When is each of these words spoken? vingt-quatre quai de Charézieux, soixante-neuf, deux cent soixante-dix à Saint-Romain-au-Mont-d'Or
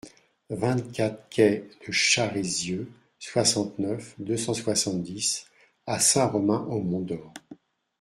vingt-quatre 0.49 1.29
quai 1.29 1.69
de 1.85 1.91
Charézieux, 1.91 2.91
soixante-neuf, 3.19 4.15
deux 4.17 4.35
cent 4.35 4.55
soixante-dix 4.55 5.45
à 5.85 5.99
Saint-Romain-au-Mont-d'Or 5.99 7.31